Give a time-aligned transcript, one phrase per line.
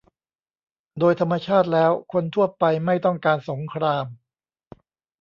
[0.99, 4.05] โดยธรรมชาติแล้วคนทั่วไปไม่ต้องการสงคราม